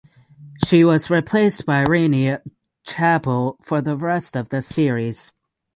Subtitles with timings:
[0.65, 2.39] She was replaced by Renee
[2.83, 5.31] Chappell for the rest of the series.